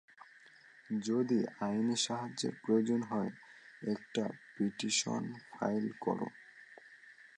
যদি 1.01 1.39
আইনি 1.59 1.95
সাহায্যের 1.97 2.53
প্রয়োজন 2.63 3.01
হয়, 3.01 3.31
একটা 3.81 4.23
পিটিশন 4.55 5.23
ফাইল 5.51 5.85
করো। 5.99 6.27